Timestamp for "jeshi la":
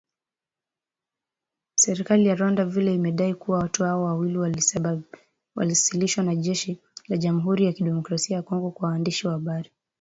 6.35-7.17